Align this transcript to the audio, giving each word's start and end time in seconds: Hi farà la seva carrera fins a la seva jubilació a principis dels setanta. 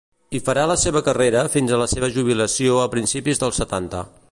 Hi 0.35 0.39
farà 0.45 0.61
la 0.69 0.77
seva 0.83 1.01
carrera 1.07 1.43
fins 1.57 1.75
a 1.75 1.79
la 1.83 1.87
seva 1.93 2.11
jubilació 2.17 2.81
a 2.87 2.91
principis 2.97 3.45
dels 3.45 3.63
setanta. 3.65 4.03